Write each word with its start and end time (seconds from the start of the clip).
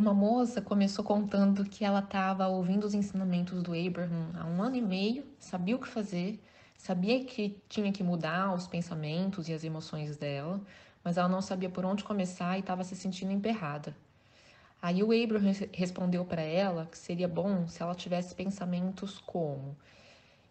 Uma 0.00 0.14
moça 0.14 0.62
começou 0.62 1.04
contando 1.04 1.62
que 1.62 1.84
ela 1.84 1.98
estava 1.98 2.48
ouvindo 2.48 2.84
os 2.84 2.94
ensinamentos 2.94 3.62
do 3.62 3.74
Abraham 3.74 4.30
há 4.34 4.46
um 4.46 4.62
ano 4.62 4.76
e 4.76 4.80
meio, 4.80 5.26
sabia 5.38 5.76
o 5.76 5.78
que 5.78 5.86
fazer, 5.86 6.42
sabia 6.74 7.22
que 7.22 7.60
tinha 7.68 7.92
que 7.92 8.02
mudar 8.02 8.54
os 8.54 8.66
pensamentos 8.66 9.46
e 9.46 9.52
as 9.52 9.62
emoções 9.62 10.16
dela, 10.16 10.58
mas 11.04 11.18
ela 11.18 11.28
não 11.28 11.42
sabia 11.42 11.68
por 11.68 11.84
onde 11.84 12.02
começar 12.02 12.56
e 12.56 12.60
estava 12.60 12.82
se 12.82 12.96
sentindo 12.96 13.30
emperrada. 13.30 13.94
Aí 14.80 15.02
o 15.02 15.12
Abraham 15.12 15.52
respondeu 15.70 16.24
para 16.24 16.40
ela 16.40 16.86
que 16.86 16.96
seria 16.96 17.28
bom 17.28 17.68
se 17.68 17.82
ela 17.82 17.94
tivesse 17.94 18.34
pensamentos 18.34 19.18
como: 19.18 19.76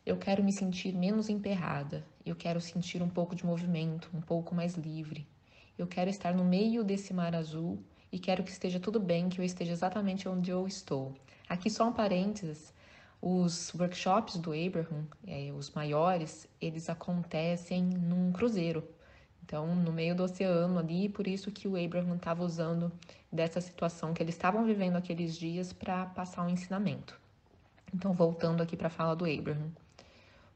Eu 0.05 0.17
quero 0.17 0.43
me 0.43 0.53
sentir 0.53 0.93
menos 0.93 1.27
emperrada, 1.27 2.05
eu 2.23 2.35
quero 2.35 2.61
sentir 2.61 3.01
um 3.01 3.09
pouco 3.09 3.35
de 3.35 3.43
movimento, 3.43 4.11
um 4.13 4.21
pouco 4.21 4.53
mais 4.53 4.75
livre. 4.75 5.27
Eu 5.75 5.87
quero 5.87 6.07
estar 6.07 6.35
no 6.35 6.45
meio 6.45 6.83
desse 6.83 7.15
mar 7.15 7.33
azul 7.33 7.83
e 8.11 8.17
quero 8.17 8.43
que 8.43 8.51
esteja 8.51 8.79
tudo 8.79 8.99
bem, 8.99 9.29
que 9.29 9.39
eu 9.39 9.45
esteja 9.45 9.71
exatamente 9.71 10.27
onde 10.27 10.51
eu 10.51 10.67
estou. 10.67 11.13
Aqui 11.47 11.69
só 11.69 11.87
um 11.87 11.93
parênteses, 11.93 12.73
os 13.21 13.73
workshops 13.73 14.37
do 14.37 14.51
Abraham, 14.51 15.05
é, 15.27 15.51
os 15.51 15.71
maiores, 15.71 16.47
eles 16.61 16.89
acontecem 16.89 17.83
num 17.83 18.31
cruzeiro. 18.31 18.83
Então, 19.43 19.75
no 19.75 19.91
meio 19.91 20.15
do 20.15 20.23
oceano 20.23 20.77
ali, 20.77 21.09
por 21.09 21.27
isso 21.27 21.51
que 21.51 21.67
o 21.67 21.75
Abraham 21.75 22.15
estava 22.15 22.43
usando 22.43 22.91
dessa 23.31 23.59
situação 23.59 24.13
que 24.13 24.21
eles 24.21 24.35
estavam 24.35 24.63
vivendo 24.63 24.95
aqueles 24.95 25.37
dias 25.37 25.73
para 25.73 26.05
passar 26.05 26.43
um 26.45 26.49
ensinamento. 26.49 27.19
Então, 27.93 28.13
voltando 28.13 28.61
aqui 28.61 28.77
para 28.77 28.87
a 28.87 28.91
fala 28.91 29.15
do 29.15 29.25
Abraham. 29.25 29.71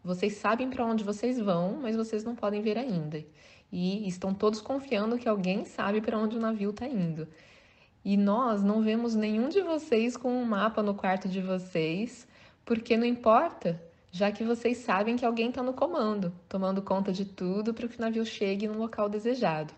Vocês 0.03 0.33
sabem 0.33 0.69
para 0.69 0.85
onde 0.85 1.03
vocês 1.03 1.39
vão, 1.39 1.79
mas 1.81 1.95
vocês 1.95 2.23
não 2.23 2.35
podem 2.35 2.61
ver 2.61 2.77
ainda 2.77 3.23
e 3.75 4.07
estão 4.07 4.35
todos 4.35 4.61
confiando 4.61 5.17
que 5.17 5.27
alguém 5.27 5.65
sabe 5.65 5.99
para 5.99 6.19
onde 6.19 6.37
o 6.37 6.39
navio 6.39 6.69
está 6.69 6.87
indo. 6.87 7.27
E 8.05 8.15
nós 8.15 8.61
não 8.61 8.83
vemos 8.83 9.15
nenhum 9.15 9.49
de 9.49 9.61
vocês 9.61 10.15
com 10.15 10.31
um 10.31 10.45
mapa 10.45 10.83
no 10.83 10.93
quarto 10.93 11.27
de 11.27 11.41
vocês, 11.41 12.27
porque 12.63 12.95
não 12.95 13.05
importa, 13.05 13.81
já 14.11 14.31
que 14.31 14.43
vocês 14.43 14.77
sabem 14.77 15.15
que 15.15 15.25
alguém 15.25 15.49
está 15.49 15.63
no 15.63 15.73
comando, 15.73 16.31
tomando 16.47 16.83
conta 16.83 17.11
de 17.11 17.25
tudo 17.25 17.73
para 17.73 17.87
que 17.87 17.97
o 17.97 18.01
navio 18.01 18.23
chegue 18.23 18.67
no 18.67 18.77
local 18.77 19.09
desejado. 19.09 19.73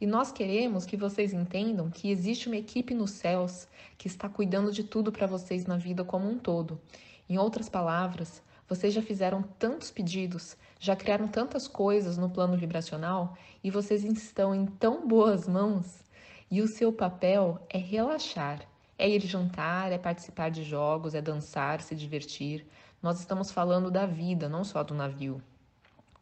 E 0.00 0.06
nós 0.06 0.30
queremos 0.30 0.86
que 0.86 0.96
vocês 0.96 1.32
entendam 1.32 1.90
que 1.90 2.08
existe 2.08 2.46
uma 2.46 2.56
equipe 2.56 2.94
nos 2.94 3.10
céus 3.10 3.66
que 3.98 4.06
está 4.06 4.28
cuidando 4.28 4.70
de 4.70 4.84
tudo 4.84 5.10
para 5.10 5.26
vocês 5.26 5.66
na 5.66 5.76
vida 5.76 6.04
como 6.04 6.30
um 6.30 6.38
todo. 6.38 6.80
Em 7.28 7.36
outras 7.36 7.68
palavras, 7.68 8.40
vocês 8.68 8.94
já 8.94 9.02
fizeram 9.02 9.42
tantos 9.58 9.90
pedidos, 9.90 10.56
já 10.80 10.96
criaram 10.96 11.28
tantas 11.28 11.68
coisas 11.68 12.16
no 12.16 12.30
plano 12.30 12.56
vibracional 12.56 13.36
e 13.62 13.70
vocês 13.70 14.02
estão 14.02 14.54
em 14.54 14.64
tão 14.64 15.06
boas 15.06 15.46
mãos. 15.46 16.02
E 16.50 16.62
o 16.62 16.66
seu 16.66 16.90
papel 16.90 17.60
é 17.68 17.76
relaxar, 17.76 18.66
é 18.98 19.08
ir 19.08 19.20
jantar, 19.20 19.92
é 19.92 19.98
participar 19.98 20.50
de 20.50 20.64
jogos, 20.64 21.14
é 21.14 21.20
dançar, 21.20 21.82
se 21.82 21.94
divertir. 21.94 22.66
Nós 23.02 23.20
estamos 23.20 23.50
falando 23.50 23.90
da 23.90 24.06
vida, 24.06 24.48
não 24.48 24.64
só 24.64 24.82
do 24.82 24.94
navio. 24.94 25.40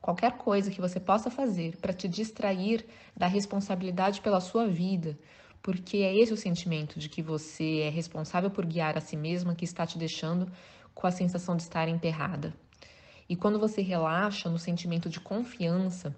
Qualquer 0.00 0.36
coisa 0.36 0.72
que 0.72 0.80
você 0.80 0.98
possa 0.98 1.30
fazer 1.30 1.76
para 1.76 1.92
te 1.92 2.08
distrair 2.08 2.84
da 3.16 3.28
responsabilidade 3.28 4.20
pela 4.20 4.40
sua 4.40 4.66
vida, 4.66 5.16
porque 5.62 5.98
é 5.98 6.16
esse 6.16 6.32
o 6.32 6.36
sentimento 6.36 6.98
de 6.98 7.08
que 7.08 7.22
você 7.22 7.80
é 7.82 7.90
responsável 7.90 8.50
por 8.50 8.66
guiar 8.66 8.98
a 8.98 9.00
si 9.00 9.16
mesma 9.16 9.54
que 9.54 9.64
está 9.64 9.86
te 9.86 9.98
deixando 9.98 10.50
com 10.94 11.06
a 11.06 11.12
sensação 11.12 11.56
de 11.56 11.62
estar 11.62 11.88
emperrada. 11.88 12.52
E 13.28 13.36
quando 13.36 13.58
você 13.58 13.82
relaxa 13.82 14.48
no 14.48 14.58
sentimento 14.58 15.08
de 15.08 15.20
confiança, 15.20 16.16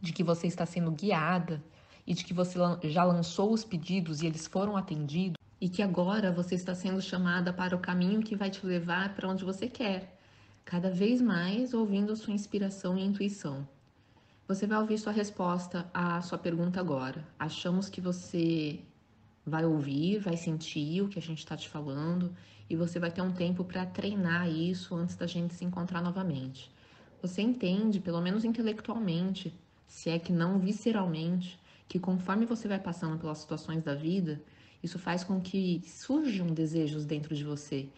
de 0.00 0.12
que 0.12 0.24
você 0.24 0.46
está 0.46 0.66
sendo 0.66 0.90
guiada 0.90 1.62
e 2.06 2.12
de 2.12 2.24
que 2.24 2.34
você 2.34 2.58
já 2.84 3.04
lançou 3.04 3.52
os 3.52 3.64
pedidos 3.64 4.20
e 4.20 4.26
eles 4.26 4.46
foram 4.46 4.76
atendidos, 4.76 5.38
e 5.60 5.68
que 5.68 5.80
agora 5.80 6.30
você 6.30 6.54
está 6.54 6.74
sendo 6.74 7.00
chamada 7.00 7.52
para 7.52 7.74
o 7.74 7.78
caminho 7.78 8.22
que 8.22 8.36
vai 8.36 8.50
te 8.50 8.66
levar 8.66 9.14
para 9.14 9.28
onde 9.28 9.44
você 9.44 9.66
quer, 9.66 10.18
cada 10.64 10.90
vez 10.90 11.22
mais 11.22 11.72
ouvindo 11.72 12.14
sua 12.16 12.34
inspiração 12.34 12.98
e 12.98 13.04
intuição. 13.04 13.66
Você 14.46 14.66
vai 14.66 14.78
ouvir 14.78 14.98
sua 14.98 15.12
resposta 15.12 15.88
à 15.94 16.20
sua 16.20 16.36
pergunta 16.36 16.78
agora. 16.78 17.26
Achamos 17.38 17.88
que 17.88 18.00
você 18.00 18.80
vai 19.46 19.64
ouvir, 19.64 20.18
vai 20.18 20.36
sentir 20.36 21.02
o 21.02 21.08
que 21.08 21.18
a 21.18 21.22
gente 21.22 21.38
está 21.38 21.56
te 21.56 21.68
falando 21.68 22.34
e 22.68 22.76
você 22.76 22.98
vai 22.98 23.10
ter 23.10 23.20
um 23.20 23.32
tempo 23.32 23.64
para 23.64 23.84
treinar 23.84 24.48
isso 24.48 24.94
antes 24.94 25.16
da 25.16 25.26
gente 25.26 25.54
se 25.54 25.64
encontrar 25.64 26.02
novamente. 26.02 26.70
Você 27.20 27.42
entende, 27.42 28.00
pelo 28.00 28.20
menos 28.20 28.44
intelectualmente, 28.44 29.54
se 29.86 30.10
é 30.10 30.18
que 30.18 30.32
não 30.32 30.58
visceralmente, 30.58 31.58
que 31.88 31.98
conforme 31.98 32.46
você 32.46 32.66
vai 32.66 32.78
passando 32.78 33.18
pelas 33.18 33.38
situações 33.38 33.82
da 33.82 33.94
vida, 33.94 34.40
isso 34.82 34.98
faz 34.98 35.24
com 35.24 35.40
que 35.40 35.82
surjam 35.86 36.46
desejos 36.46 37.04
dentro 37.04 37.34
de 37.34 37.44
você 37.44 37.88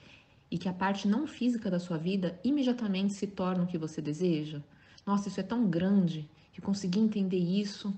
e 0.51 0.59
que 0.59 0.69
a 0.69 0.73
parte 0.73 1.09
não 1.09 1.27
física 1.27 1.71
da 1.71 1.79
sua 1.79 1.99
vida 1.99 2.39
imediatamente 2.45 3.15
se 3.15 3.27
torne 3.27 3.65
o 3.65 3.67
que 3.67 3.79
você 3.79 4.01
deseja. 4.01 4.63
Nossa, 5.05 5.29
isso 5.29 5.41
é 5.41 5.43
tão 5.43 5.69
grande 5.69 6.29
que 6.53 6.61
conseguir 6.61 7.01
entender 7.01 7.39
isso, 7.39 7.93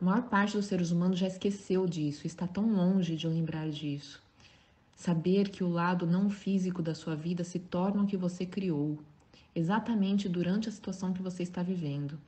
a 0.00 0.04
maior 0.04 0.22
parte 0.22 0.56
dos 0.56 0.64
seres 0.64 0.90
humanos 0.90 1.18
já 1.18 1.26
esqueceu 1.26 1.86
disso, 1.86 2.26
está 2.26 2.46
tão 2.46 2.72
longe 2.72 3.16
de 3.16 3.28
lembrar 3.28 3.68
disso. 3.68 4.22
Saber 4.96 5.50
que 5.50 5.62
o 5.62 5.68
lado 5.68 6.06
não 6.06 6.30
físico 6.30 6.80
da 6.80 6.94
sua 6.94 7.14
vida 7.14 7.44
se 7.44 7.58
torna 7.58 8.02
o 8.02 8.06
que 8.06 8.16
você 8.16 8.46
criou, 8.46 8.98
exatamente 9.54 10.26
durante 10.26 10.70
a 10.70 10.72
situação 10.72 11.12
que 11.12 11.20
você 11.20 11.42
está 11.42 11.62
vivendo. 11.62 12.18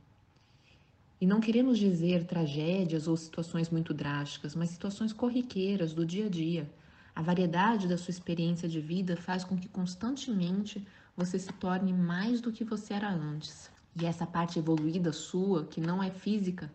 E 1.19 1.25
não 1.25 1.39
queremos 1.39 1.79
dizer 1.79 2.25
tragédias 2.25 3.07
ou 3.07 3.17
situações 3.17 3.71
muito 3.71 3.91
drásticas, 3.91 4.53
mas 4.53 4.69
situações 4.69 5.11
corriqueiras 5.11 5.93
do 5.93 6.05
dia 6.05 6.27
a 6.27 6.29
dia. 6.29 6.69
A 7.15 7.23
variedade 7.23 7.87
da 7.87 7.97
sua 7.97 8.11
experiência 8.11 8.69
de 8.69 8.79
vida 8.79 9.17
faz 9.17 9.43
com 9.43 9.57
que 9.57 9.67
constantemente 9.67 10.85
você 11.17 11.39
se 11.39 11.51
torne 11.53 11.91
mais 11.91 12.39
do 12.39 12.51
que 12.51 12.63
você 12.63 12.93
era 12.93 13.09
antes. 13.09 13.71
E 13.99 14.05
essa 14.05 14.27
parte 14.27 14.59
evoluída 14.59 15.11
sua, 15.11 15.65
que 15.65 15.81
não 15.81 16.03
é 16.03 16.11
física, 16.11 16.71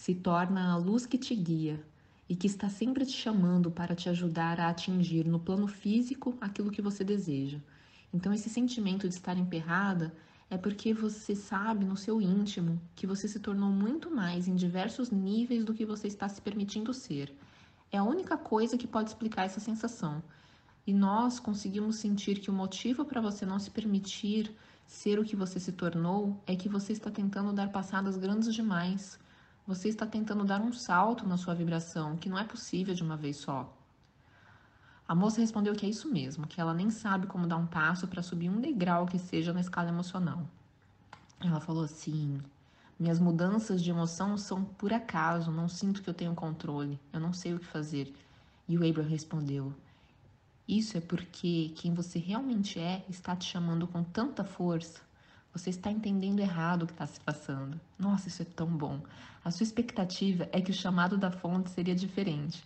se 0.00 0.14
torna 0.14 0.72
a 0.72 0.78
luz 0.78 1.04
que 1.04 1.18
te 1.18 1.34
guia, 1.34 1.78
e 2.26 2.34
que 2.34 2.46
está 2.46 2.70
sempre 2.70 3.04
te 3.04 3.12
chamando 3.12 3.70
para 3.70 3.94
te 3.94 4.08
ajudar 4.08 4.58
a 4.58 4.70
atingir 4.70 5.26
no 5.26 5.38
plano 5.38 5.66
físico 5.66 6.38
aquilo 6.40 6.70
que 6.70 6.80
você 6.80 7.04
deseja. 7.04 7.58
Então, 8.10 8.32
esse 8.32 8.48
sentimento 8.48 9.06
de 9.06 9.14
estar 9.14 9.36
emperrada 9.36 10.10
é 10.48 10.56
porque 10.56 10.94
você 10.94 11.34
sabe 11.36 11.84
no 11.84 11.98
seu 11.98 12.18
íntimo 12.18 12.80
que 12.96 13.06
você 13.06 13.28
se 13.28 13.40
tornou 13.40 13.68
muito 13.68 14.10
mais 14.10 14.48
em 14.48 14.54
diversos 14.54 15.10
níveis 15.10 15.66
do 15.66 15.74
que 15.74 15.84
você 15.84 16.06
está 16.06 16.26
se 16.30 16.40
permitindo 16.40 16.94
ser. 16.94 17.36
É 17.92 17.98
a 17.98 18.02
única 18.02 18.38
coisa 18.38 18.78
que 18.78 18.86
pode 18.86 19.10
explicar 19.10 19.44
essa 19.44 19.60
sensação. 19.60 20.22
E 20.86 20.94
nós 20.94 21.38
conseguimos 21.38 21.96
sentir 21.96 22.40
que 22.40 22.48
o 22.48 22.54
motivo 22.54 23.04
para 23.04 23.20
você 23.20 23.44
não 23.44 23.58
se 23.58 23.70
permitir 23.70 24.50
ser 24.86 25.18
o 25.18 25.24
que 25.24 25.36
você 25.36 25.60
se 25.60 25.72
tornou 25.72 26.42
é 26.46 26.56
que 26.56 26.70
você 26.70 26.94
está 26.94 27.10
tentando 27.10 27.52
dar 27.52 27.70
passadas 27.70 28.16
grandes 28.16 28.54
demais 28.54 29.18
você 29.70 29.88
está 29.88 30.04
tentando 30.04 30.42
dar 30.42 30.60
um 30.60 30.72
salto 30.72 31.24
na 31.24 31.36
sua 31.36 31.54
vibração, 31.54 32.16
que 32.16 32.28
não 32.28 32.36
é 32.36 32.42
possível 32.42 32.92
de 32.92 33.04
uma 33.04 33.16
vez 33.16 33.36
só. 33.36 33.72
A 35.06 35.14
moça 35.14 35.40
respondeu 35.40 35.76
que 35.76 35.86
é 35.86 35.88
isso 35.88 36.10
mesmo, 36.10 36.44
que 36.44 36.60
ela 36.60 36.74
nem 36.74 36.90
sabe 36.90 37.28
como 37.28 37.46
dar 37.46 37.56
um 37.56 37.68
passo 37.68 38.08
para 38.08 38.20
subir 38.20 38.50
um 38.50 38.60
degrau 38.60 39.06
que 39.06 39.16
seja 39.16 39.52
na 39.52 39.60
escala 39.60 39.88
emocional. 39.88 40.44
Ela 41.40 41.60
falou 41.60 41.84
assim: 41.84 42.40
Minhas 42.98 43.20
mudanças 43.20 43.80
de 43.80 43.90
emoção 43.90 44.36
são 44.36 44.64
por 44.64 44.92
acaso, 44.92 45.52
não 45.52 45.68
sinto 45.68 46.02
que 46.02 46.10
eu 46.10 46.14
tenho 46.14 46.34
controle, 46.34 46.98
eu 47.12 47.20
não 47.20 47.32
sei 47.32 47.54
o 47.54 47.60
que 47.60 47.66
fazer. 47.66 48.12
E 48.68 48.76
o 48.76 48.88
Abraham 48.88 49.08
respondeu: 49.08 49.72
Isso 50.66 50.98
é 50.98 51.00
porque 51.00 51.72
quem 51.76 51.94
você 51.94 52.18
realmente 52.18 52.80
é 52.80 53.04
está 53.08 53.36
te 53.36 53.44
chamando 53.44 53.86
com 53.86 54.02
tanta 54.02 54.42
força 54.42 55.00
você 55.52 55.70
está 55.70 55.90
entendendo 55.90 56.40
errado 56.40 56.82
o 56.82 56.86
que 56.86 56.92
está 56.92 57.06
se 57.06 57.20
passando. 57.20 57.80
Nossa, 57.98 58.28
isso 58.28 58.42
é 58.42 58.44
tão 58.44 58.68
bom. 58.68 59.00
A 59.44 59.50
sua 59.50 59.64
expectativa 59.64 60.48
é 60.52 60.60
que 60.60 60.70
o 60.70 60.74
chamado 60.74 61.16
da 61.16 61.30
fonte 61.30 61.70
seria 61.70 61.94
diferente. 61.94 62.62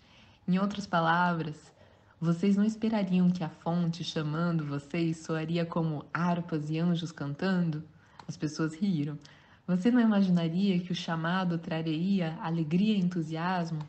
Em 0.46 0.58
outras 0.58 0.86
palavras, 0.86 1.72
vocês 2.20 2.56
não 2.56 2.64
esperariam 2.64 3.30
que 3.30 3.44
a 3.44 3.48
fonte 3.48 4.04
chamando 4.04 4.64
vocês 4.64 5.18
soaria 5.18 5.64
como 5.64 6.04
harpas 6.12 6.70
e 6.70 6.78
anjos 6.78 7.12
cantando? 7.12 7.82
As 8.26 8.36
pessoas 8.36 8.74
riram. 8.74 9.18
Você 9.66 9.90
não 9.90 10.00
imaginaria 10.00 10.78
que 10.78 10.92
o 10.92 10.94
chamado 10.94 11.58
traria 11.58 12.38
alegria 12.42 12.96
e 12.96 13.00
entusiasmo? 13.00 13.80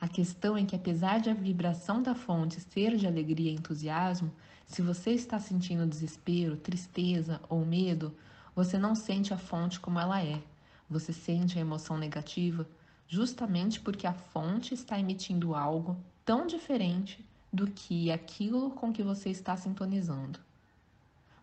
A 0.00 0.06
questão 0.06 0.56
é 0.56 0.64
que, 0.64 0.76
apesar 0.76 1.18
de 1.18 1.28
a 1.28 1.34
vibração 1.34 2.00
da 2.00 2.14
fonte 2.14 2.60
ser 2.60 2.96
de 2.96 3.06
alegria 3.06 3.50
e 3.50 3.54
entusiasmo, 3.54 4.32
se 4.68 4.82
você 4.82 5.12
está 5.12 5.40
sentindo 5.40 5.86
desespero, 5.86 6.54
tristeza 6.54 7.40
ou 7.48 7.64
medo, 7.64 8.14
você 8.54 8.78
não 8.78 8.94
sente 8.94 9.32
a 9.32 9.38
fonte 9.38 9.80
como 9.80 9.98
ela 9.98 10.22
é. 10.22 10.42
Você 10.90 11.10
sente 11.10 11.58
a 11.58 11.60
emoção 11.60 11.96
negativa 11.96 12.68
justamente 13.08 13.80
porque 13.80 14.06
a 14.06 14.12
fonte 14.12 14.74
está 14.74 15.00
emitindo 15.00 15.54
algo 15.54 15.96
tão 16.22 16.46
diferente 16.46 17.24
do 17.50 17.66
que 17.66 18.12
aquilo 18.12 18.70
com 18.72 18.92
que 18.92 19.02
você 19.02 19.30
está 19.30 19.56
sintonizando. 19.56 20.38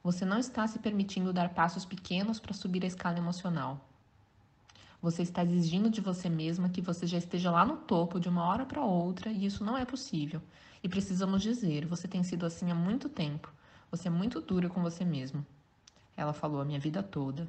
Você 0.03 0.23
não 0.23 0.37
está 0.37 0.67
se 0.67 0.77
permitindo 0.77 1.33
dar 1.33 1.49
passos 1.49 1.83
pequenos 1.83 2.39
para 2.39 2.53
subir 2.53 2.83
a 2.83 2.87
escala 2.87 3.17
emocional. 3.17 3.83
Você 5.01 5.21
está 5.21 5.43
exigindo 5.43 5.89
de 5.89 6.01
você 6.01 6.29
mesma 6.29 6.69
que 6.69 6.81
você 6.81 7.05
já 7.05 7.17
esteja 7.17 7.51
lá 7.51 7.65
no 7.65 7.77
topo 7.77 8.19
de 8.19 8.29
uma 8.29 8.45
hora 8.45 8.65
para 8.65 8.81
outra 8.83 9.29
e 9.29 9.45
isso 9.45 9.63
não 9.63 9.77
é 9.77 9.85
possível. 9.85 10.41
E 10.83 10.89
precisamos 10.89 11.41
dizer: 11.41 11.85
você 11.85 12.07
tem 12.07 12.23
sido 12.23 12.45
assim 12.45 12.71
há 12.71 12.75
muito 12.75 13.09
tempo. 13.09 13.51
Você 13.91 14.07
é 14.07 14.11
muito 14.11 14.41
dura 14.41 14.69
com 14.69 14.81
você 14.81 15.05
mesmo. 15.05 15.45
Ela 16.17 16.33
falou 16.33 16.61
a 16.61 16.65
minha 16.65 16.79
vida 16.79 17.03
toda. 17.03 17.47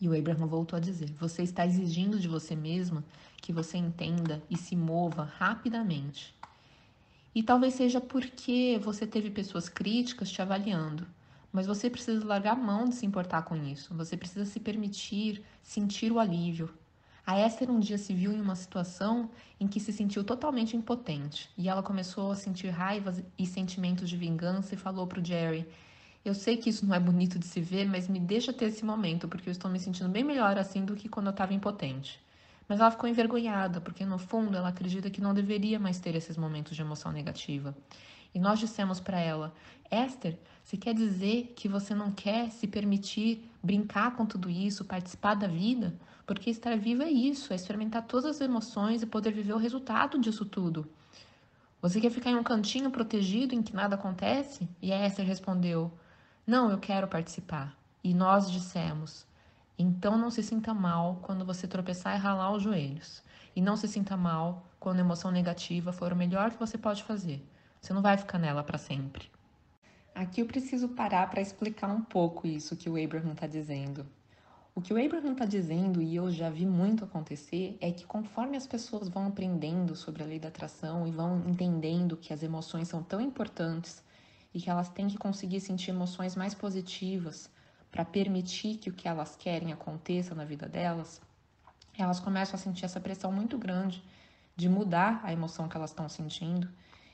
E 0.00 0.08
o 0.08 0.16
Abraham 0.16 0.46
voltou 0.46 0.76
a 0.76 0.80
dizer: 0.80 1.12
Você 1.18 1.42
está 1.42 1.66
exigindo 1.66 2.18
de 2.18 2.28
você 2.28 2.54
mesma 2.54 3.04
que 3.40 3.52
você 3.52 3.76
entenda 3.76 4.42
e 4.48 4.56
se 4.56 4.76
mova 4.76 5.24
rapidamente. 5.24 6.34
E 7.34 7.42
talvez 7.42 7.74
seja 7.74 8.00
porque 8.00 8.80
você 8.82 9.06
teve 9.06 9.30
pessoas 9.30 9.68
críticas 9.68 10.30
te 10.30 10.40
avaliando. 10.40 11.06
Mas 11.52 11.66
você 11.66 11.88
precisa 11.88 12.24
largar 12.24 12.52
a 12.52 12.56
mão 12.56 12.88
de 12.88 12.94
se 12.94 13.06
importar 13.06 13.42
com 13.42 13.56
isso. 13.56 13.94
Você 13.94 14.16
precisa 14.16 14.44
se 14.44 14.60
permitir 14.60 15.42
sentir 15.62 16.12
o 16.12 16.18
alívio. 16.18 16.70
A 17.26 17.38
Esther 17.46 17.70
um 17.70 17.78
dia 17.78 17.98
se 17.98 18.14
viu 18.14 18.32
em 18.32 18.40
uma 18.40 18.56
situação 18.56 19.30
em 19.60 19.68
que 19.68 19.78
se 19.78 19.92
sentiu 19.92 20.24
totalmente 20.24 20.74
impotente. 20.74 21.50
E 21.58 21.68
ela 21.68 21.82
começou 21.82 22.30
a 22.30 22.34
sentir 22.34 22.68
raivas 22.68 23.22
e 23.38 23.44
sentimentos 23.44 24.08
de 24.08 24.16
vingança 24.16 24.74
e 24.74 24.78
falou 24.78 25.06
para 25.06 25.20
o 25.20 25.24
Jerry: 25.24 25.68
Eu 26.24 26.32
sei 26.32 26.56
que 26.56 26.70
isso 26.70 26.86
não 26.86 26.94
é 26.94 26.98
bonito 27.00 27.38
de 27.38 27.46
se 27.46 27.60
ver, 27.60 27.86
mas 27.86 28.08
me 28.08 28.18
deixa 28.18 28.50
ter 28.50 28.66
esse 28.66 28.82
momento, 28.82 29.28
porque 29.28 29.48
eu 29.48 29.52
estou 29.52 29.70
me 29.70 29.78
sentindo 29.78 30.08
bem 30.08 30.24
melhor 30.24 30.56
assim 30.56 30.86
do 30.86 30.96
que 30.96 31.06
quando 31.06 31.26
eu 31.26 31.32
estava 31.32 31.52
impotente. 31.52 32.18
Mas 32.66 32.80
ela 32.80 32.90
ficou 32.90 33.08
envergonhada, 33.08 33.78
porque 33.78 34.06
no 34.06 34.18
fundo 34.18 34.56
ela 34.56 34.68
acredita 34.68 35.10
que 35.10 35.20
não 35.20 35.34
deveria 35.34 35.78
mais 35.78 35.98
ter 35.98 36.14
esses 36.14 36.36
momentos 36.38 36.74
de 36.74 36.80
emoção 36.80 37.12
negativa. 37.12 37.76
E 38.34 38.38
nós 38.38 38.58
dissemos 38.58 39.00
para 39.00 39.18
ela: 39.20 39.52
Esther, 39.90 40.38
se 40.68 40.76
quer 40.76 40.92
dizer 40.92 41.54
que 41.56 41.66
você 41.66 41.94
não 41.94 42.12
quer 42.12 42.50
se 42.50 42.66
permitir 42.66 43.50
brincar 43.62 44.14
com 44.14 44.26
tudo 44.26 44.50
isso, 44.50 44.84
participar 44.84 45.32
da 45.32 45.46
vida? 45.46 45.94
Porque 46.26 46.50
estar 46.50 46.76
viva 46.76 47.04
é 47.04 47.10
isso, 47.10 47.54
é 47.54 47.56
experimentar 47.56 48.02
todas 48.02 48.26
as 48.26 48.40
emoções 48.42 49.00
e 49.00 49.06
poder 49.06 49.32
viver 49.32 49.54
o 49.54 49.56
resultado 49.56 50.18
disso 50.18 50.44
tudo. 50.44 50.86
Você 51.80 52.02
quer 52.02 52.10
ficar 52.10 52.32
em 52.32 52.36
um 52.36 52.42
cantinho 52.42 52.90
protegido 52.90 53.54
em 53.54 53.62
que 53.62 53.74
nada 53.74 53.94
acontece? 53.94 54.68
E 54.82 54.92
a 54.92 55.06
Esther 55.06 55.24
respondeu: 55.24 55.90
Não, 56.46 56.70
eu 56.70 56.76
quero 56.76 57.08
participar. 57.08 57.74
E 58.04 58.12
nós 58.12 58.50
dissemos: 58.50 59.26
Então 59.78 60.18
não 60.18 60.30
se 60.30 60.42
sinta 60.42 60.74
mal 60.74 61.18
quando 61.22 61.46
você 61.46 61.66
tropeçar 61.66 62.14
e 62.14 62.20
ralar 62.20 62.52
os 62.52 62.62
joelhos. 62.62 63.22
E 63.56 63.62
não 63.62 63.74
se 63.74 63.88
sinta 63.88 64.18
mal 64.18 64.66
quando 64.78 64.98
a 64.98 65.00
emoção 65.00 65.30
negativa 65.30 65.94
for 65.94 66.12
o 66.12 66.16
melhor 66.16 66.50
que 66.50 66.60
você 66.60 66.76
pode 66.76 67.04
fazer. 67.04 67.42
Você 67.80 67.94
não 67.94 68.02
vai 68.02 68.18
ficar 68.18 68.38
nela 68.38 68.62
para 68.62 68.76
sempre. 68.76 69.30
Aqui 70.18 70.40
eu 70.40 70.46
preciso 70.46 70.88
parar 70.88 71.30
para 71.30 71.40
explicar 71.40 71.86
um 71.86 72.02
pouco 72.02 72.44
isso 72.44 72.76
que 72.76 72.90
o 72.90 73.00
Abraham 73.00 73.34
está 73.34 73.46
dizendo. 73.46 74.04
O 74.74 74.80
que 74.80 74.92
o 74.92 75.00
Abraham 75.00 75.30
está 75.30 75.44
dizendo, 75.44 76.02
e 76.02 76.16
eu 76.16 76.28
já 76.28 76.50
vi 76.50 76.66
muito 76.66 77.04
acontecer, 77.04 77.78
é 77.80 77.92
que 77.92 78.04
conforme 78.04 78.56
as 78.56 78.66
pessoas 78.66 79.08
vão 79.08 79.28
aprendendo 79.28 79.94
sobre 79.94 80.24
a 80.24 80.26
lei 80.26 80.40
da 80.40 80.48
atração 80.48 81.06
e 81.06 81.12
vão 81.12 81.48
entendendo 81.48 82.16
que 82.16 82.32
as 82.32 82.42
emoções 82.42 82.88
são 82.88 83.00
tão 83.00 83.20
importantes 83.20 84.02
e 84.52 84.60
que 84.60 84.68
elas 84.68 84.88
têm 84.88 85.06
que 85.06 85.16
conseguir 85.16 85.60
sentir 85.60 85.90
emoções 85.90 86.34
mais 86.34 86.52
positivas 86.52 87.48
para 87.88 88.04
permitir 88.04 88.78
que 88.78 88.90
o 88.90 88.94
que 88.94 89.06
elas 89.06 89.36
querem 89.36 89.72
aconteça 89.72 90.34
na 90.34 90.44
vida 90.44 90.68
delas, 90.68 91.22
elas 91.96 92.18
começam 92.18 92.56
a 92.56 92.58
sentir 92.58 92.84
essa 92.84 92.98
pressão 92.98 93.30
muito 93.30 93.56
grande 93.56 94.02
de 94.56 94.68
mudar 94.68 95.20
a 95.22 95.32
emoção 95.32 95.68
que 95.68 95.76
elas 95.76 95.90
estão 95.90 96.08
sentindo 96.08 96.68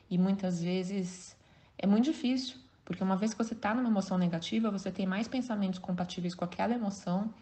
e 0.08 0.16
muitas 0.16 0.62
vezes 0.62 1.36
é 1.76 1.86
muito 1.86 2.04
difícil, 2.04 2.63
porque 2.84 3.02
uma 3.02 3.16
vez 3.16 3.32
que 3.32 3.42
você 3.42 3.54
está 3.54 3.74
numa 3.74 3.88
emoção 3.88 4.18
negativa, 4.18 4.70
você 4.70 4.90
tem 4.90 5.06
mais 5.06 5.26
pensamentos 5.26 5.78
compatíveis 5.78 6.34
com 6.34 6.44
aquela 6.44 6.74
emoção 6.74 7.32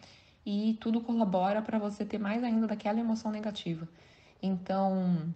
e 0.45 0.77
tudo 0.79 1.01
colabora 1.01 1.61
para 1.61 1.77
você 1.77 2.05
ter 2.05 2.17
mais 2.17 2.43
ainda 2.43 2.67
daquela 2.67 2.99
emoção 2.99 3.31
negativa. 3.31 3.87
Então, 4.41 5.33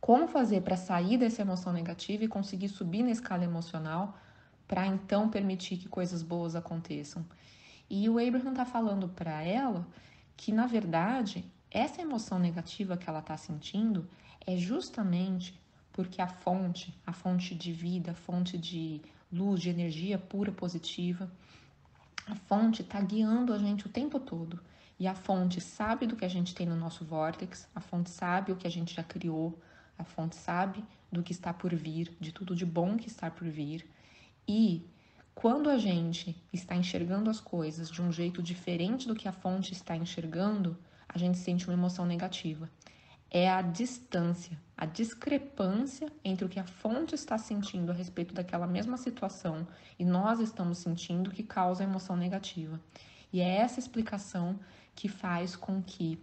como 0.00 0.28
fazer 0.28 0.62
para 0.62 0.76
sair 0.76 1.18
dessa 1.18 1.42
emoção 1.42 1.72
negativa 1.72 2.24
e 2.24 2.28
conseguir 2.28 2.68
subir 2.68 3.02
na 3.02 3.10
escala 3.10 3.44
emocional 3.44 4.16
para 4.66 4.86
então 4.86 5.28
permitir 5.28 5.78
que 5.78 5.88
coisas 5.88 6.22
boas 6.22 6.54
aconteçam? 6.54 7.24
E 7.90 8.08
o 8.08 8.18
Abraham 8.18 8.50
está 8.50 8.64
falando 8.64 9.08
para 9.08 9.42
ela 9.42 9.86
que, 10.36 10.52
na 10.52 10.66
verdade, 10.66 11.44
essa 11.70 12.02
emoção 12.02 12.38
negativa 12.38 12.96
que 12.96 13.08
ela 13.08 13.20
está 13.20 13.36
sentindo 13.36 14.08
é 14.46 14.56
justamente 14.56 15.58
porque 15.92 16.22
a 16.22 16.28
fonte, 16.28 16.94
a 17.04 17.12
fonte 17.12 17.54
de 17.54 17.72
vida, 17.72 18.12
a 18.12 18.14
fonte 18.14 18.56
de 18.56 19.02
luz, 19.32 19.60
de 19.60 19.70
energia 19.70 20.18
pura, 20.18 20.50
positiva, 20.52 21.30
a 22.26 22.34
fonte 22.34 22.82
está 22.82 23.00
guiando 23.00 23.52
a 23.52 23.58
gente 23.58 23.86
o 23.86 23.88
tempo 23.88 24.18
todo. 24.20 24.60
E 24.98 25.06
a 25.06 25.14
fonte 25.14 25.60
sabe 25.60 26.06
do 26.06 26.16
que 26.16 26.24
a 26.24 26.28
gente 26.28 26.54
tem 26.54 26.66
no 26.66 26.76
nosso 26.76 27.04
vórtex, 27.04 27.68
a 27.74 27.80
fonte 27.80 28.10
sabe 28.10 28.52
o 28.52 28.56
que 28.56 28.66
a 28.66 28.70
gente 28.70 28.94
já 28.94 29.02
criou, 29.02 29.58
a 29.96 30.04
fonte 30.04 30.36
sabe 30.36 30.84
do 31.10 31.22
que 31.22 31.32
está 31.32 31.52
por 31.52 31.74
vir, 31.74 32.14
de 32.20 32.32
tudo 32.32 32.54
de 32.54 32.66
bom 32.66 32.96
que 32.96 33.08
está 33.08 33.30
por 33.30 33.48
vir. 33.48 33.88
E 34.46 34.84
quando 35.34 35.70
a 35.70 35.78
gente 35.78 36.36
está 36.52 36.74
enxergando 36.74 37.30
as 37.30 37.40
coisas 37.40 37.88
de 37.90 38.02
um 38.02 38.10
jeito 38.10 38.42
diferente 38.42 39.06
do 39.06 39.14
que 39.14 39.28
a 39.28 39.32
fonte 39.32 39.72
está 39.72 39.96
enxergando, 39.96 40.76
a 41.08 41.16
gente 41.16 41.38
sente 41.38 41.66
uma 41.66 41.74
emoção 41.74 42.04
negativa 42.04 42.68
é 43.30 43.48
a 43.50 43.60
distância, 43.60 44.58
a 44.76 44.86
discrepância 44.86 46.10
entre 46.24 46.44
o 46.44 46.48
que 46.48 46.58
a 46.58 46.64
fonte 46.64 47.14
está 47.14 47.36
sentindo 47.36 47.90
a 47.90 47.94
respeito 47.94 48.34
daquela 48.34 48.66
mesma 48.66 48.96
situação 48.96 49.66
e 49.98 50.04
nós 50.04 50.40
estamos 50.40 50.78
sentindo 50.78 51.30
que 51.30 51.42
causa 51.42 51.82
a 51.82 51.86
emoção 51.86 52.16
negativa. 52.16 52.80
E 53.32 53.40
é 53.40 53.58
essa 53.58 53.78
explicação 53.78 54.58
que 54.94 55.08
faz 55.08 55.54
com 55.54 55.82
que 55.82 56.18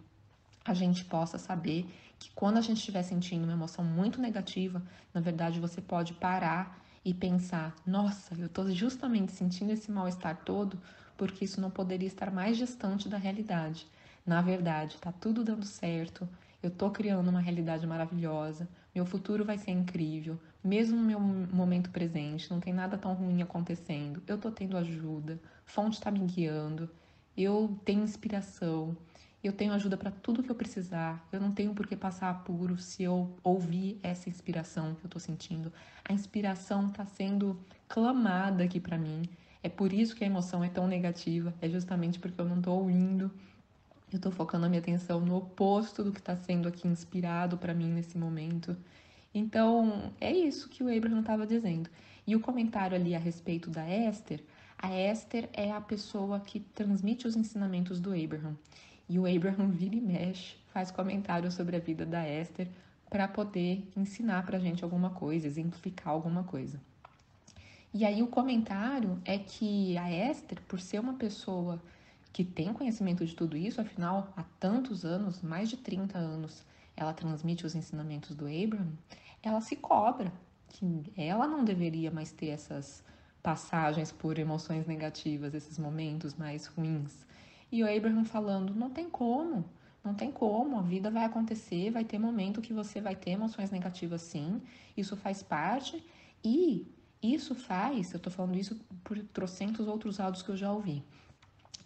a 0.64 0.74
gente 0.74 1.06
possa 1.06 1.38
saber 1.38 1.86
que 2.18 2.32
quando 2.32 2.58
a 2.58 2.62
gente 2.62 2.78
estiver 2.78 3.04
sentindo 3.04 3.44
uma 3.44 3.54
emoção 3.54 3.86
muito 3.86 4.20
negativa, 4.20 4.82
na 5.14 5.22
verdade 5.22 5.60
você 5.60 5.80
pode 5.82 6.14
parar 6.14 6.84
e 7.04 7.14
pensar: 7.14 7.76
nossa, 7.86 8.34
eu 8.36 8.48
estou 8.48 8.72
justamente 8.72 9.32
sentindo 9.32 9.72
esse 9.72 9.92
mal-estar 9.92 10.38
todo 10.44 10.82
porque 11.16 11.46
isso 11.46 11.62
não 11.62 11.70
poderia 11.70 12.08
estar 12.08 12.32
mais 12.32 12.58
distante 12.58 13.08
da 13.08 13.18
realidade. 13.18 13.88
Na 14.26 14.42
verdade, 14.42 14.96
está 14.96 15.12
tudo 15.12 15.44
dando 15.44 15.66
certo, 15.66 16.28
eu 16.66 16.72
tô 16.72 16.90
criando 16.90 17.30
uma 17.30 17.40
realidade 17.40 17.86
maravilhosa. 17.86 18.68
Meu 18.94 19.06
futuro 19.06 19.46
vai 19.46 19.58
ser 19.58 19.72
incrível. 19.72 20.40
Mesmo 20.64 20.98
no 20.98 21.04
meu 21.04 21.20
momento 21.20 21.90
presente, 21.90 22.50
não 22.50 22.60
tem 22.60 22.74
nada 22.74 22.98
tão 22.98 23.14
ruim 23.14 23.42
acontecendo. 23.42 24.24
Eu 24.26 24.38
tô 24.38 24.50
tendo 24.50 24.78
ajuda. 24.78 25.40
Fonte 25.66 26.02
tá 26.02 26.10
me 26.10 26.20
guiando. 26.20 26.90
Eu 27.38 27.78
tenho 27.86 28.04
inspiração. 28.04 28.98
Eu 29.44 29.54
tenho 29.54 29.74
ajuda 29.74 29.96
para 29.96 30.10
tudo 30.10 30.42
que 30.42 30.50
eu 30.50 30.56
precisar. 30.56 31.28
Eu 31.32 31.40
não 31.40 31.52
tenho 31.52 31.74
por 31.76 31.86
que 31.86 31.96
passar 31.96 32.32
apuro 32.32 32.80
se 32.80 33.04
eu 33.04 33.38
ouvir 33.44 34.00
essa 34.02 34.28
inspiração 34.28 34.96
que 34.96 35.06
eu 35.06 35.10
tô 35.10 35.20
sentindo. 35.20 35.72
A 36.04 36.14
inspiração 36.14 36.90
tá 36.90 37.06
sendo 37.06 37.60
clamada 37.88 38.64
aqui 38.64 38.80
para 38.80 38.98
mim. 38.98 39.30
É 39.62 39.70
por 39.70 39.94
isso 39.94 40.16
que 40.16 40.24
a 40.24 40.28
emoção 40.28 40.64
é 40.64 40.70
tão 40.70 40.88
negativa. 40.88 41.54
É 41.62 41.70
justamente 41.70 42.18
porque 42.18 42.42
eu 42.42 42.46
não 42.46 42.60
tô 42.60 42.72
ouvindo 42.72 43.32
eu 44.16 44.20
estou 44.20 44.32
focando 44.32 44.66
a 44.66 44.70
minha 44.70 44.82
atenção 44.82 45.20
no 45.20 45.36
oposto 45.36 46.04
do 46.04 46.12
que 46.12 46.20
está 46.20 46.36
sendo 46.36 46.68
aqui 46.68 46.88
inspirado 46.88 47.58
para 47.58 47.74
mim 47.74 47.92
nesse 47.92 48.18
momento. 48.18 48.76
Então, 49.34 50.14
é 50.20 50.32
isso 50.32 50.70
que 50.70 50.84
o 50.84 50.96
Abraham 50.96 51.20
estava 51.20 51.46
dizendo. 51.46 51.90
E 52.26 52.36
o 52.36 52.40
comentário 52.40 52.96
ali 52.96 53.14
a 53.14 53.20
respeito 53.20 53.70
da 53.70 53.88
Esther, 53.90 54.42
a 54.78 54.94
Esther 54.96 55.50
é 55.54 55.72
a 55.72 55.82
pessoa 55.82 56.40
que 56.40 56.60
transmite 56.60 57.28
os 57.28 57.36
ensinamentos 57.36 58.00
do 58.00 58.12
Abraham. 58.12 58.56
E 59.08 59.20
o 59.20 59.26
Abraham 59.26 59.70
vira 59.70 59.96
e 59.96 60.02
mexe, 60.02 60.56
faz 60.74 60.90
comentários 60.90 61.54
sobre 61.54 61.76
a 61.76 61.80
vida 61.80 62.06
da 62.06 62.28
Esther 62.28 62.70
para 63.10 63.28
poder 63.28 63.88
ensinar 63.96 64.46
para 64.46 64.58
a 64.58 64.60
gente 64.60 64.84
alguma 64.84 65.10
coisa, 65.10 65.46
exemplificar 65.46 66.10
alguma 66.10 66.44
coisa. 66.44 66.80
E 67.94 68.04
aí 68.04 68.24
o 68.24 68.28
comentário 68.28 69.22
é 69.24 69.38
que 69.38 69.98
a 69.98 70.12
Esther, 70.12 70.62
por 70.68 70.80
ser 70.80 71.00
uma 71.00 71.14
pessoa 71.14 71.82
que 72.36 72.44
tem 72.44 72.74
conhecimento 72.74 73.26
de 73.26 73.34
tudo 73.34 73.56
isso, 73.56 73.80
afinal, 73.80 74.34
há 74.36 74.44
tantos 74.60 75.06
anos, 75.06 75.42
mais 75.42 75.70
de 75.70 75.78
30 75.78 76.18
anos, 76.18 76.66
ela 76.94 77.14
transmite 77.14 77.66
os 77.66 77.76
ensinamentos 77.76 78.36
do 78.36 78.46
Abraham, 78.46 78.92
ela 79.42 79.62
se 79.62 79.78
cobra 79.78 80.34
que 80.68 81.14
ela 81.16 81.48
não 81.48 81.64
deveria 81.64 82.12
mais 82.12 82.34
ter 82.34 82.48
essas 82.48 83.02
passagens 83.42 84.12
por 84.12 84.38
emoções 84.38 84.86
negativas, 84.86 85.54
esses 85.54 85.80
momentos 85.80 86.36
mais 86.36 86.68
ruins. 86.68 87.26
E 87.72 87.82
o 87.82 87.88
Abraham 87.90 88.26
falando: 88.26 88.76
não 88.76 88.90
tem 88.90 89.10
como, 89.10 89.64
não 90.04 90.14
tem 90.14 90.30
como, 90.30 90.78
a 90.78 90.82
vida 90.82 91.10
vai 91.10 91.24
acontecer, 91.24 91.90
vai 91.90 92.04
ter 92.04 92.20
momento 92.20 92.62
que 92.62 92.74
você 92.74 93.00
vai 93.00 93.16
ter 93.16 93.32
emoções 93.32 93.72
negativas 93.72 94.22
sim, 94.22 94.62
isso 94.98 95.16
faz 95.16 95.42
parte 95.42 96.06
e 96.44 96.86
isso 97.24 97.56
faz, 97.56 98.14
eu 98.14 98.20
tô 98.20 98.30
falando 98.30 98.58
isso 98.58 98.78
por 99.06 99.18
trocentos 99.20 99.88
outros 99.88 100.20
áudios 100.20 100.44
que 100.44 100.50
eu 100.50 100.58
já 100.58 100.70
ouvi. 100.70 101.02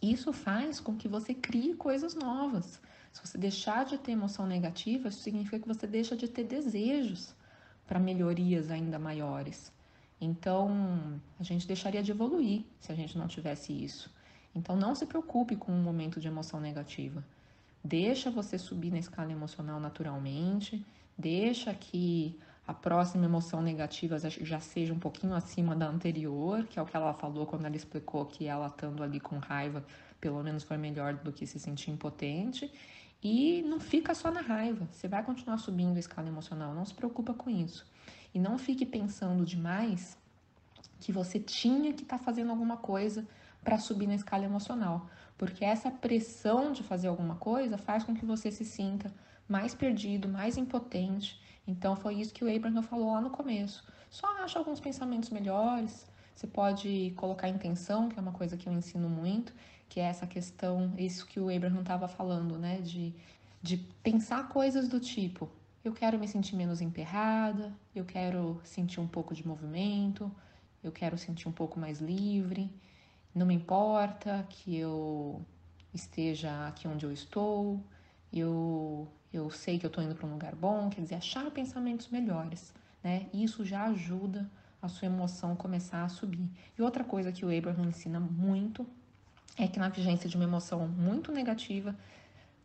Isso 0.01 0.31
faz 0.31 0.79
com 0.79 0.95
que 0.95 1.07
você 1.07 1.33
crie 1.33 1.73
coisas 1.73 2.15
novas. 2.15 2.81
Se 3.11 3.25
você 3.25 3.37
deixar 3.37 3.85
de 3.85 3.97
ter 3.97 4.11
emoção 4.11 4.45
negativa, 4.45 5.09
isso 5.09 5.21
significa 5.21 5.59
que 5.59 5.67
você 5.67 5.85
deixa 5.85 6.15
de 6.15 6.27
ter 6.27 6.43
desejos 6.43 7.33
para 7.85 7.99
melhorias 7.99 8.69
ainda 8.69 8.99
maiores. 8.99 9.71
Então, 10.21 11.19
a 11.39 11.43
gente 11.43 11.67
deixaria 11.67 12.03
de 12.03 12.11
evoluir 12.11 12.63
se 12.79 12.91
a 12.91 12.95
gente 12.95 13.17
não 13.17 13.27
tivesse 13.27 13.73
isso. 13.73 14.11
Então, 14.53 14.75
não 14.75 14.93
se 14.93 15.05
preocupe 15.05 15.55
com 15.55 15.71
um 15.71 15.81
momento 15.81 16.19
de 16.19 16.27
emoção 16.27 16.59
negativa. 16.59 17.23
Deixa 17.83 18.29
você 18.29 18.57
subir 18.57 18.91
na 18.91 18.99
escala 18.99 19.31
emocional 19.31 19.79
naturalmente, 19.79 20.85
deixa 21.17 21.73
que 21.73 22.37
a 22.69 22.73
próxima 22.75 23.25
emoção 23.25 23.63
negativa 23.63 24.19
já 24.19 24.59
seja 24.59 24.93
um 24.93 24.99
pouquinho 24.99 25.33
acima 25.33 25.75
da 25.75 25.88
anterior, 25.88 26.67
que 26.67 26.77
é 26.77 26.81
o 26.83 26.85
que 26.85 26.95
ela 26.95 27.15
falou 27.15 27.47
quando 27.47 27.65
ela 27.65 27.75
explicou 27.75 28.27
que 28.27 28.45
ela 28.45 28.67
estando 28.67 29.01
ali 29.01 29.19
com 29.19 29.39
raiva, 29.39 29.83
pelo 30.21 30.43
menos 30.43 30.61
foi 30.61 30.77
melhor 30.77 31.15
do 31.15 31.33
que 31.33 31.47
se 31.47 31.59
sentir 31.59 31.89
impotente. 31.89 32.71
E 33.23 33.63
não 33.63 33.79
fica 33.79 34.13
só 34.13 34.29
na 34.29 34.41
raiva, 34.41 34.88
você 34.91 35.07
vai 35.07 35.23
continuar 35.23 35.57
subindo 35.57 35.97
a 35.97 35.99
escala 35.99 36.27
emocional, 36.27 36.71
não 36.75 36.85
se 36.85 36.93
preocupa 36.93 37.33
com 37.33 37.49
isso. 37.49 37.88
E 38.35 38.39
não 38.39 38.55
fique 38.59 38.85
pensando 38.85 39.43
demais 39.43 40.15
que 40.99 41.11
você 41.11 41.39
tinha 41.39 41.91
que 41.91 42.03
estar 42.03 42.19
tá 42.19 42.23
fazendo 42.23 42.51
alguma 42.51 42.77
coisa 42.77 43.27
para 43.63 43.79
subir 43.79 44.05
na 44.05 44.13
escala 44.13 44.45
emocional, 44.45 45.09
porque 45.39 45.65
essa 45.65 45.89
pressão 45.89 46.71
de 46.71 46.83
fazer 46.83 47.07
alguma 47.07 47.33
coisa 47.33 47.79
faz 47.79 48.03
com 48.03 48.13
que 48.13 48.27
você 48.27 48.51
se 48.51 48.63
sinta 48.63 49.11
mais 49.47 49.73
perdido, 49.73 50.29
mais 50.29 50.55
impotente. 50.55 51.41
Então 51.69 51.95
foi 51.95 52.15
isso 52.15 52.33
que 52.33 52.43
o 52.43 52.53
Abraham 52.53 52.81
falou 52.81 53.13
lá 53.13 53.21
no 53.21 53.29
começo. 53.29 53.83
Só 54.09 54.27
acha 54.43 54.57
alguns 54.57 54.79
pensamentos 54.79 55.29
melhores. 55.29 56.09
Você 56.35 56.47
pode 56.47 57.13
colocar 57.15 57.47
intenção, 57.47 58.09
que 58.09 58.17
é 58.17 58.21
uma 58.21 58.31
coisa 58.31 58.57
que 58.57 58.67
eu 58.67 58.73
ensino 58.73 59.07
muito, 59.07 59.53
que 59.88 59.99
é 59.99 60.03
essa 60.03 60.25
questão, 60.25 60.91
isso 60.97 61.27
que 61.27 61.39
o 61.39 61.55
Abraham 61.55 61.81
estava 61.81 62.07
falando, 62.07 62.57
né, 62.57 62.81
de, 62.81 63.13
de 63.61 63.77
pensar 64.01 64.49
coisas 64.49 64.88
do 64.88 64.99
tipo: 64.99 65.47
eu 65.83 65.93
quero 65.93 66.17
me 66.17 66.27
sentir 66.27 66.55
menos 66.55 66.81
emperrada, 66.81 67.71
eu 67.93 68.03
quero 68.03 68.59
sentir 68.63 68.99
um 68.99 69.07
pouco 69.07 69.35
de 69.35 69.47
movimento, 69.47 70.31
eu 70.83 70.91
quero 70.91 71.17
sentir 71.19 71.47
um 71.47 71.51
pouco 71.51 71.79
mais 71.79 71.99
livre. 71.99 72.67
Não 73.35 73.45
me 73.45 73.53
importa 73.53 74.43
que 74.49 74.75
eu 74.75 75.45
esteja 75.93 76.67
aqui 76.67 76.88
onde 76.88 77.05
eu 77.05 77.11
estou, 77.11 77.79
eu, 78.33 79.07
eu 79.31 79.50
sei 79.51 79.77
que 79.77 79.86
eu 79.86 79.89
estou 79.89 80.03
indo 80.03 80.15
para 80.15 80.27
um 80.27 80.33
lugar 80.33 80.55
bom, 80.55 80.89
quer 80.89 81.01
dizer, 81.01 81.15
achar 81.15 81.50
pensamentos 81.51 82.07
melhores, 82.09 82.74
né? 83.03 83.27
Isso 83.33 83.63
já 83.63 83.86
ajuda 83.86 84.50
a 84.81 84.88
sua 84.88 85.07
emoção 85.07 85.55
começar 85.55 86.03
a 86.03 86.09
subir. 86.09 86.50
E 86.77 86.81
outra 86.81 87.03
coisa 87.03 87.31
que 87.31 87.45
o 87.45 87.55
Abraham 87.55 87.88
ensina 87.88 88.19
muito 88.19 88.88
é 89.57 89.67
que 89.67 89.77
na 89.77 89.89
vigência 89.89 90.29
de 90.29 90.36
uma 90.36 90.45
emoção 90.45 90.88
muito 90.88 91.31
negativa, 91.31 91.95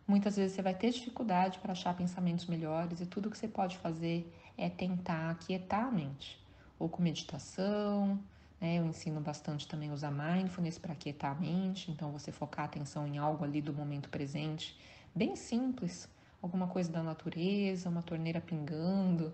muitas 0.06 0.36
vezes 0.36 0.54
você 0.54 0.62
vai 0.62 0.74
ter 0.74 0.90
dificuldade 0.90 1.58
para 1.58 1.72
achar 1.72 1.94
pensamentos 1.96 2.46
melhores 2.46 3.00
e 3.00 3.06
tudo 3.06 3.30
que 3.30 3.36
você 3.36 3.48
pode 3.48 3.76
fazer 3.78 4.32
é 4.56 4.68
tentar 4.68 5.30
aquietar 5.30 5.86
a 5.86 5.90
mente 5.90 6.40
ou 6.78 6.88
com 6.88 7.02
meditação. 7.02 8.18
Né? 8.60 8.78
Eu 8.78 8.86
ensino 8.86 9.20
bastante 9.20 9.66
também 9.66 9.90
usar 9.90 10.12
mindfulness 10.12 10.78
para 10.78 10.92
aquietar 10.92 11.32
a 11.32 11.40
mente, 11.40 11.90
então 11.90 12.12
você 12.12 12.30
focar 12.30 12.64
a 12.64 12.68
atenção 12.68 13.06
em 13.06 13.18
algo 13.18 13.44
ali 13.44 13.60
do 13.60 13.72
momento 13.72 14.08
presente, 14.08 14.78
bem 15.14 15.34
simples, 15.34 16.08
alguma 16.44 16.66
coisa 16.66 16.92
da 16.92 17.02
natureza, 17.02 17.88
uma 17.88 18.02
torneira 18.02 18.40
pingando, 18.40 19.32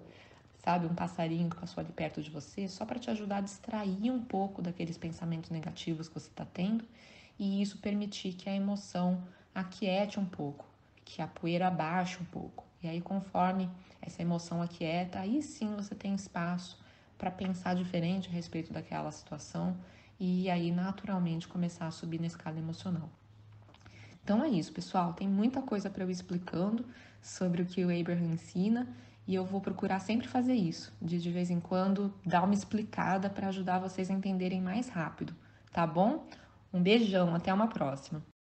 sabe, 0.58 0.86
um 0.86 0.94
passarinho 0.94 1.50
que 1.50 1.56
passou 1.56 1.82
ali 1.82 1.92
perto 1.92 2.22
de 2.22 2.30
você, 2.30 2.68
só 2.68 2.84
para 2.86 2.98
te 2.98 3.10
ajudar 3.10 3.38
a 3.38 3.40
distrair 3.40 4.10
um 4.10 4.22
pouco 4.22 4.62
daqueles 4.62 4.96
pensamentos 4.96 5.50
negativos 5.50 6.08
que 6.08 6.14
você 6.14 6.28
está 6.28 6.44
tendo 6.44 6.84
e 7.38 7.60
isso 7.60 7.78
permitir 7.78 8.34
que 8.34 8.48
a 8.48 8.54
emoção 8.54 9.22
aquiete 9.54 10.20
um 10.20 10.24
pouco, 10.24 10.64
que 11.04 11.20
a 11.20 11.26
poeira 11.26 11.70
baixe 11.70 12.18
um 12.22 12.26
pouco. 12.26 12.64
E 12.82 12.88
aí, 12.88 13.00
conforme 13.00 13.68
essa 14.00 14.22
emoção 14.22 14.62
aquieta, 14.62 15.18
aí 15.18 15.42
sim 15.42 15.74
você 15.74 15.94
tem 15.94 16.14
espaço 16.14 16.78
para 17.18 17.30
pensar 17.30 17.74
diferente 17.74 18.28
a 18.28 18.32
respeito 18.32 18.72
daquela 18.72 19.10
situação 19.10 19.76
e 20.18 20.48
aí 20.48 20.70
naturalmente 20.70 21.48
começar 21.48 21.86
a 21.86 21.90
subir 21.90 22.20
na 22.20 22.26
escala 22.26 22.58
emocional. 22.58 23.10
Então 24.22 24.42
é 24.44 24.48
isso, 24.48 24.72
pessoal. 24.72 25.12
Tem 25.12 25.28
muita 25.28 25.62
coisa 25.62 25.90
para 25.90 26.04
eu 26.04 26.10
explicando 26.10 26.84
sobre 27.22 27.62
o 27.62 27.66
que 27.66 27.84
o 27.84 28.00
Abraham 28.00 28.32
ensina 28.32 28.88
e 29.26 29.34
eu 29.34 29.44
vou 29.44 29.60
procurar 29.60 30.00
sempre 30.00 30.26
fazer 30.26 30.54
isso, 30.54 30.92
de 31.00 31.18
de 31.20 31.30
vez 31.30 31.50
em 31.50 31.60
quando 31.60 32.12
dar 32.24 32.42
uma 32.42 32.54
explicada 32.54 33.30
para 33.30 33.48
ajudar 33.48 33.78
vocês 33.78 34.10
a 34.10 34.14
entenderem 34.14 34.60
mais 34.60 34.88
rápido, 34.88 35.34
tá 35.72 35.86
bom? 35.86 36.26
Um 36.72 36.82
beijão, 36.82 37.34
até 37.34 37.52
uma 37.52 37.68
próxima. 37.68 38.22